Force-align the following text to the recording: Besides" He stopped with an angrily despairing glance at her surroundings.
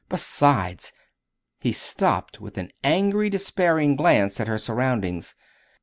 Besides" 0.09 0.93
He 1.61 1.71
stopped 1.71 2.41
with 2.41 2.57
an 2.57 2.71
angrily 2.83 3.29
despairing 3.29 3.95
glance 3.95 4.39
at 4.39 4.47
her 4.47 4.57
surroundings. 4.57 5.35